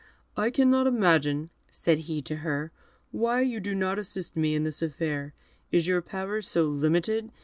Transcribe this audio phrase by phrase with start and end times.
[0.35, 2.71] "I cannot imagine," said he to her,
[3.11, 5.35] "why you do not assist me in this affair;
[5.71, 7.29] is your power so limited?